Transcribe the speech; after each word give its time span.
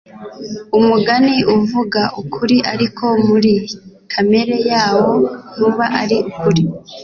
Umugani 0.77 1.35
uvuga 1.57 2.01
ukuri 2.21 2.57
ariko 2.73 3.05
muri 3.27 3.53
kamere 4.11 4.55
yawo 4.71 5.09
ntuba 5.53 5.85
ari 6.01 6.17
ukuri. 6.29 6.63